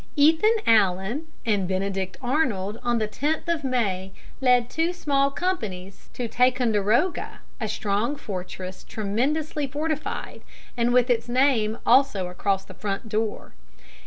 Ethan 0.15 0.55
Allen 0.65 1.27
and 1.45 1.67
Benedict 1.67 2.17
Arnold 2.23 2.79
on 2.81 2.97
the 2.97 3.07
10th 3.07 3.47
of 3.47 3.63
May 3.63 4.11
led 4.41 4.67
two 4.67 4.93
small 4.93 5.29
companies 5.29 6.09
to 6.13 6.27
Ticonderoga, 6.27 7.41
a 7.59 7.67
strong 7.67 8.15
fortress 8.15 8.83
tremendously 8.83 9.67
fortified, 9.67 10.41
and 10.75 10.91
with 10.91 11.11
its 11.11 11.29
name 11.29 11.77
also 11.85 12.29
across 12.29 12.65
the 12.65 12.73
front 12.73 13.09
door. 13.09 13.53